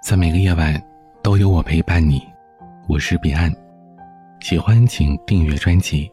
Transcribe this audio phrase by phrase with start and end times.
[0.00, 0.80] 在每个夜晚，
[1.22, 2.22] 都有我陪伴你。
[2.88, 3.52] 我是彼岸，
[4.40, 6.08] 喜欢请订阅专辑。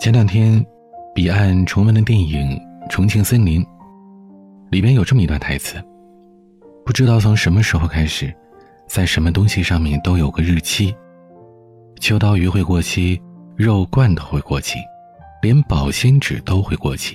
[0.00, 0.64] 前两天，
[1.14, 2.58] 彼岸重温了电影
[2.88, 3.62] 《重庆森林》，
[4.70, 5.76] 里边有这么一段台词：
[6.86, 8.34] 不知道从什么时候开始，
[8.86, 10.94] 在什么东西上面都有个日期。
[12.00, 13.20] 秋刀鱼会过期，
[13.56, 14.78] 肉罐头会过期，
[15.42, 17.14] 连保鲜纸都会过期。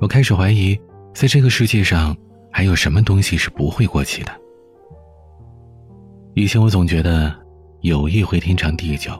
[0.00, 0.78] 我开始怀疑，
[1.14, 2.14] 在这个世界上。
[2.56, 4.32] 还有什么东西是不会过期的？
[6.32, 7.30] 以前我总觉得
[7.82, 9.12] 友谊会天长地久，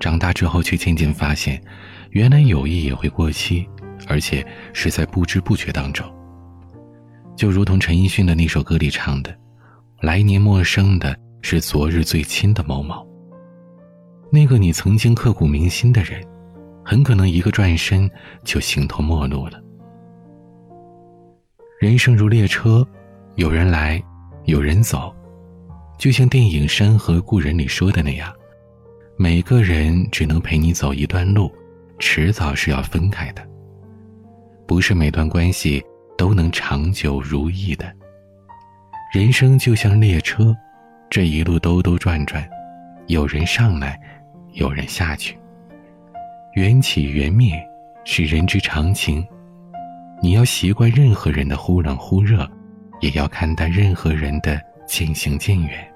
[0.00, 1.62] 长大之后却渐渐发现，
[2.12, 3.68] 原来友谊也会过期，
[4.08, 6.10] 而且是在不知不觉当中。
[7.36, 9.36] 就如同陈奕迅的那首歌里唱的
[10.00, 13.06] ：“来年陌生的是昨日最亲的某某。”
[14.32, 16.18] 那个你曾经刻骨铭心的人，
[16.82, 18.10] 很可能一个转身
[18.42, 19.60] 就形同陌路了。
[21.84, 22.82] 人生如列车，
[23.34, 24.02] 有人来，
[24.44, 25.14] 有人走，
[25.98, 28.32] 就像电影《山河故人》里说的那样，
[29.18, 31.52] 每个人只能陪你走一段路，
[31.98, 33.46] 迟早是要分开的。
[34.66, 35.84] 不是每段关系
[36.16, 37.94] 都能长久如意的。
[39.12, 40.56] 人生就像列车，
[41.10, 42.48] 这一路兜兜转转，
[43.08, 44.00] 有人上来，
[44.54, 45.38] 有人下去。
[46.54, 47.62] 缘起缘灭，
[48.06, 49.22] 是人之常情。
[50.22, 52.48] 你要习惯任何人的忽冷忽热，
[53.00, 55.86] 也要看待任何人的渐行渐远。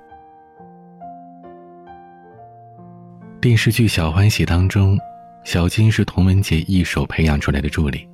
[3.41, 4.99] 电视剧《小欢喜》当中，
[5.45, 8.07] 小金是童文杰一手培养出来的助理。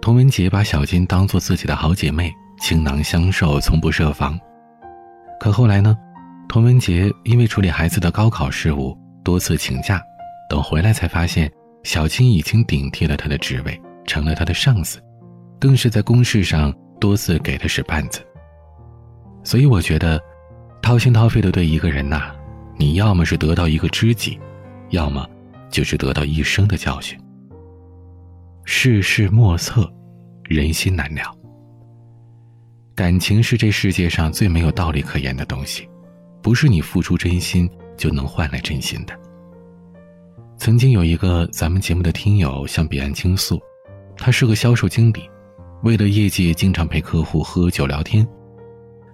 [0.00, 4.38] 童文杰把小金当做自己的好姐妹，倾囊相授，从不设防。
[5.38, 5.96] 可后来呢，
[6.48, 10.02] 童文杰因为处理孩子的高考事务，多次请假，
[10.48, 11.48] 等回来才发现，
[11.84, 15.00] 小金已经顶替了他的职位，成了他的上司。
[15.60, 18.20] 更是在公事上多次给他使绊子，
[19.44, 20.20] 所以我觉得，
[20.82, 22.34] 掏心掏肺的对一个人呐，
[22.76, 24.40] 你要么是得到一个知己，
[24.90, 25.24] 要么
[25.70, 27.16] 就是得到一生的教训。
[28.64, 29.88] 世事莫测，
[30.42, 31.32] 人心难料。
[32.96, 35.88] 感情是这世界上最没有道理可言的东西，
[36.42, 39.14] 不是你付出真心就能换来真心的。
[40.58, 43.60] 曾经有一个咱们节目的听友向彼岸倾诉，
[44.22, 45.28] 他是个销售经理。
[45.82, 48.24] 为了业绩，经常陪客户喝酒聊天，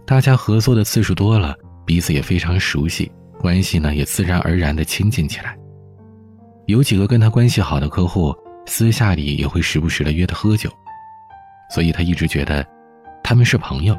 [0.06, 3.10] 大家合作的次数多了，彼此也非常熟悉，
[3.40, 5.56] 关系呢也自然而然的亲近起来。
[6.66, 8.36] 有几个跟他关系好的客户，
[8.66, 10.68] 私下里也会时不时的约他喝酒，
[11.70, 12.62] 所以他一直觉得
[13.24, 13.96] 他们是朋友。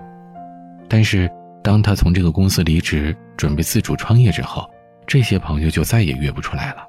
[0.87, 1.27] 但是
[1.63, 4.69] 当他从这个公司离职，准备自主创业之后，
[5.07, 6.85] 这些朋友就再也约不出来了。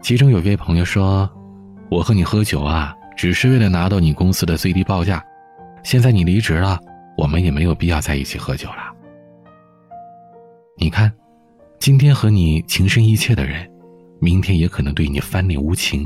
[0.00, 1.28] 其中有位朋友说
[1.90, 5.24] ：“我和你喝酒啊。”只是为了拿到你公司的最低报价，
[5.82, 6.78] 现在你离职了，
[7.16, 8.92] 我们也没有必要在一起喝酒了。
[10.76, 11.10] 你看，
[11.78, 13.66] 今天和你情深意切的人，
[14.20, 16.04] 明天也可能对你翻脸无情。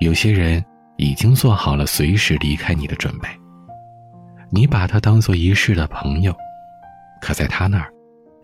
[0.00, 0.64] 有些人
[0.98, 3.28] 已经做好了随时离开你的准备，
[4.50, 6.32] 你把他当做一世的朋友，
[7.20, 7.92] 可在他那儿，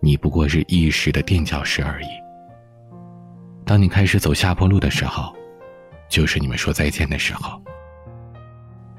[0.02, 2.08] 你不过是一时的垫脚石而已。
[3.64, 5.32] 当你开始走下坡路的时候。
[6.08, 7.60] 就是你们说再见的时候。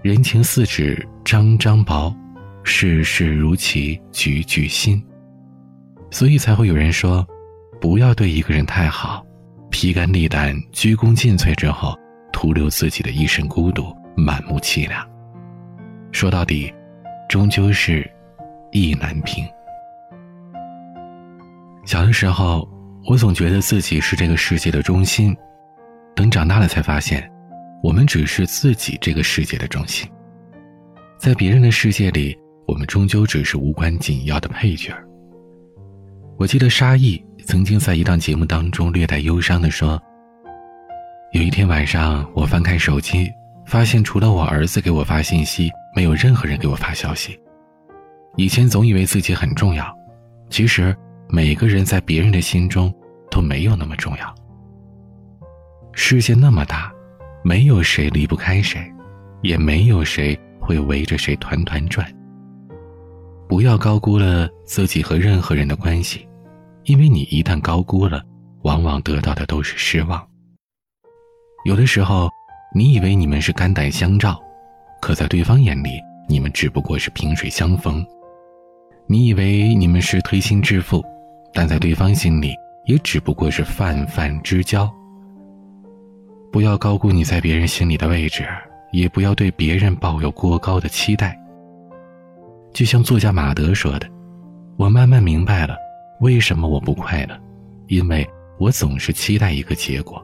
[0.02, 2.16] 人情似纸张张薄，
[2.64, 5.04] 世事如棋局局新。
[6.12, 7.28] 所以才会有人说，
[7.82, 9.26] 不要对一个人太好，
[9.70, 11.98] 披肝沥胆、鞠躬尽瘁之后，
[12.32, 15.06] 徒留自己的一身孤独、满目凄凉。
[16.14, 16.74] 说到底，
[17.28, 18.10] 终究是
[18.72, 19.46] 意难平。
[21.86, 22.68] 小的时候，
[23.06, 25.36] 我总觉得自己是这个世界的中心。
[26.18, 27.32] 等长大了才发现，
[27.84, 30.10] 我们只是自己这个世界的中心。
[31.20, 32.36] 在别人的世界里，
[32.66, 34.92] 我们终究只是无关紧要的配角。
[36.40, 40.02] 我记得沙溢曾经在一档节目当中略带忧伤地说
[41.34, 43.30] ：“有一天晚上，我翻开手机，
[43.68, 47.40] 发现除了我儿子给我发信息，没有任何人给我发消息。
[48.38, 49.96] 以前总以为自己很重要，
[50.50, 50.98] 其实
[51.30, 52.92] 每个人在别人的心中
[53.30, 54.34] 都没有那么重要。”
[56.00, 56.94] 世界那么大，
[57.44, 58.80] 没有谁离不开谁，
[59.42, 62.08] 也没有谁会围着谁团团转。
[63.50, 66.26] 不要高估了自己和任何人的关系，
[66.84, 68.22] 因为你一旦高估了，
[68.62, 70.26] 往往得到的都是失望。
[71.66, 72.30] 有的时候，
[72.76, 74.40] 你以为你们是肝胆相照，
[75.02, 76.00] 可在对方眼里，
[76.30, 78.06] 你们只不过是萍水相逢；
[79.08, 81.04] 你以为你们是推心置腹，
[81.56, 82.54] 但在对方心里，
[82.86, 84.88] 也只不过是泛泛之交。
[86.52, 88.48] 不要高估你在别人心里的位置，
[88.92, 91.38] 也不要对别人抱有过高的期待。
[92.74, 94.08] 就像作家马德说的
[94.78, 95.76] ：“我慢慢明白了，
[96.22, 97.40] 为什么我不快乐，
[97.88, 98.28] 因为
[98.60, 100.24] 我总是期待一个结果，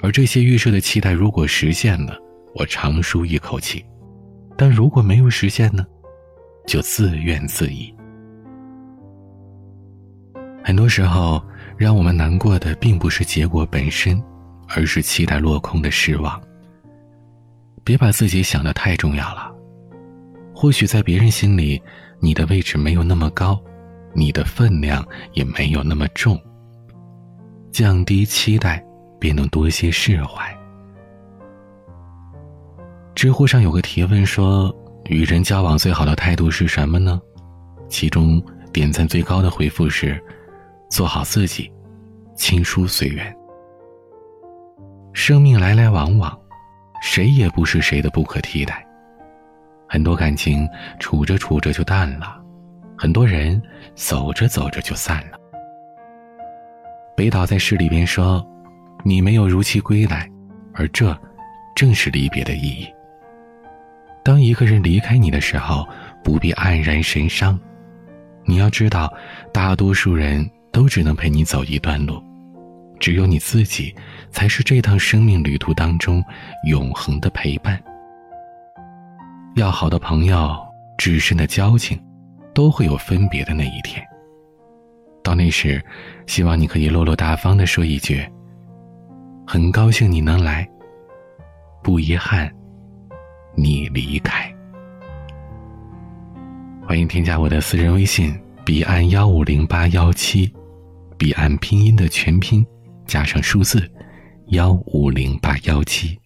[0.00, 2.16] 而这些预设的期待如果实现了，
[2.54, 3.84] 我长舒一口气；
[4.56, 5.86] 但如果没有实现呢，
[6.66, 7.94] 就自怨自艾。
[10.62, 11.42] 很多时候，
[11.76, 14.22] 让我们难过的并不是结果本身，
[14.74, 16.40] 而是期待落空的失望。
[17.82, 19.50] 别把自己想的太重要了。
[20.54, 21.80] 或许在别人心里，
[22.20, 23.58] 你的位置没有那么高，
[24.12, 26.38] 你的分量也没有那么重。
[27.72, 28.84] 降低期待，
[29.18, 30.54] 便能多些释怀。
[33.14, 34.74] 知乎上有个提问说
[35.08, 37.20] ：“与人交往最好的态度是什么呢？”
[37.88, 38.42] 其中
[38.72, 40.22] 点赞最高的回复是
[40.90, 41.70] ：“做好自己，
[42.36, 43.34] 亲疏随缘。”
[45.12, 46.36] 生命来来往往。
[47.02, 48.86] 谁也不是谁的不可替代。
[49.88, 50.68] 很多感情
[50.98, 52.38] 处着处着就淡了，
[52.96, 53.60] 很多人
[53.94, 55.38] 走着走着就散了。
[57.16, 58.46] 北岛在诗里边说
[59.02, 60.30] ：“你没有如期归来，
[60.74, 61.18] 而这
[61.74, 62.86] 正是离别的意义。”
[64.22, 65.88] 当一个人离开你的时候，
[66.22, 67.58] 不必黯然神伤。
[68.44, 69.12] 你要知道，
[69.52, 72.22] 大多数人都只能陪你走一段路。
[73.00, 73.92] 只有你自己，
[74.30, 76.22] 才是这趟生命旅途当中
[76.68, 77.82] 永恒的陪伴。
[79.56, 80.56] 要好的朋友，
[80.96, 82.00] 至深的交情，
[82.54, 84.00] 都会有分别的那一天。
[85.22, 85.82] 到那时，
[86.26, 88.24] 希望你可以落落大方的说一句
[89.46, 90.68] ：“很高兴你能来，
[91.82, 92.50] 不遗憾
[93.56, 94.54] 你离开。”
[96.86, 100.52] 欢迎添加我的私人微信：彼岸幺五零八幺七，
[101.16, 102.66] 彼岸拼音的全拼。
[103.10, 103.90] 加上数字
[104.50, 106.16] 幺五零八幺七，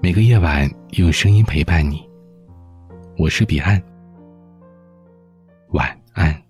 [0.00, 2.02] 每个夜晚用声音陪伴你。
[3.18, 3.78] 我是彼岸，
[5.72, 6.49] 晚安。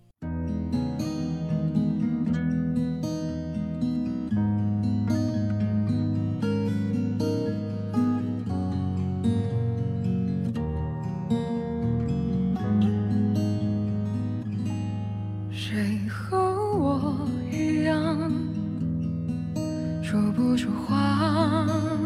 [20.11, 22.00] 说不出话。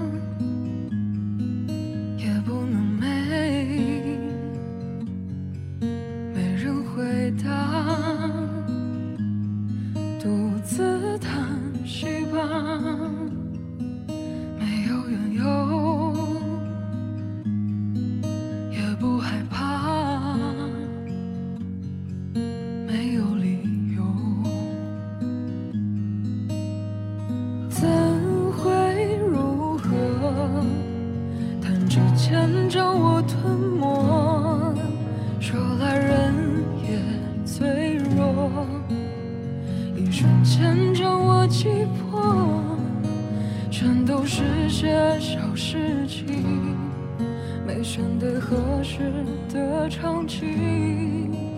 [47.85, 49.13] 选对合适
[49.53, 51.54] 的场景。